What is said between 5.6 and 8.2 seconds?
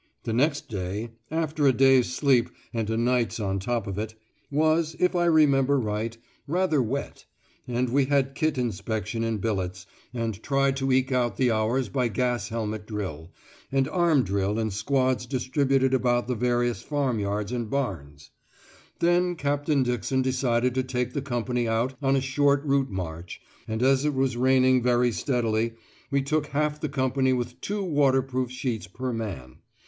right, rather wet, and we